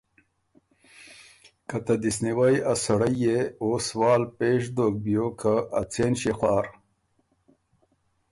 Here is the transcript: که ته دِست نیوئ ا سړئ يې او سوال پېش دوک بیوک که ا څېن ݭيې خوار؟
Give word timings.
که 1.67 1.77
ته 1.85 1.93
دِست 2.01 2.19
نیوئ 2.25 2.55
ا 2.71 2.73
سړئ 2.83 3.13
يې 3.23 3.37
او 3.61 3.67
سوال 3.87 4.21
پېش 4.37 4.61
دوک 4.75 4.93
بیوک 5.03 5.33
که 5.41 5.53
ا 5.79 5.81
څېن 5.91 6.13
ݭيې 6.21 6.33
خوار؟ 6.37 6.65